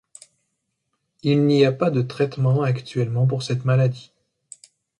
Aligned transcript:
Il 1.21 1.45
n'y 1.45 1.63
a 1.63 1.71
pas 1.71 1.91
de 1.91 2.01
traitement 2.01 2.63
actuellement 2.63 3.27
pour 3.27 3.43
cette 3.43 3.65
maladie. 3.65 4.11